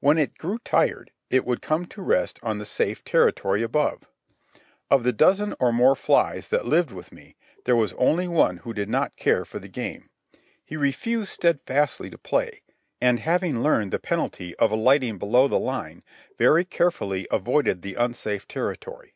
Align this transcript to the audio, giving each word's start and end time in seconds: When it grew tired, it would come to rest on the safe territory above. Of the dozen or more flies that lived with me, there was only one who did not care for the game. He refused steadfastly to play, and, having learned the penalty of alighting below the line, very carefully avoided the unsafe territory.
When 0.00 0.18
it 0.18 0.36
grew 0.36 0.58
tired, 0.58 1.10
it 1.30 1.46
would 1.46 1.62
come 1.62 1.86
to 1.86 2.02
rest 2.02 2.38
on 2.42 2.58
the 2.58 2.66
safe 2.66 3.02
territory 3.02 3.62
above. 3.62 4.02
Of 4.90 5.04
the 5.04 5.12
dozen 5.14 5.54
or 5.58 5.72
more 5.72 5.96
flies 5.96 6.48
that 6.48 6.66
lived 6.66 6.90
with 6.90 7.12
me, 7.12 7.34
there 7.64 7.74
was 7.74 7.94
only 7.94 8.28
one 8.28 8.58
who 8.58 8.74
did 8.74 8.90
not 8.90 9.16
care 9.16 9.46
for 9.46 9.58
the 9.58 9.68
game. 9.70 10.10
He 10.62 10.76
refused 10.76 11.32
steadfastly 11.32 12.10
to 12.10 12.18
play, 12.18 12.60
and, 13.00 13.20
having 13.20 13.62
learned 13.62 13.90
the 13.90 13.98
penalty 13.98 14.54
of 14.56 14.70
alighting 14.70 15.16
below 15.16 15.48
the 15.48 15.58
line, 15.58 16.02
very 16.36 16.66
carefully 16.66 17.26
avoided 17.30 17.80
the 17.80 17.94
unsafe 17.94 18.46
territory. 18.46 19.14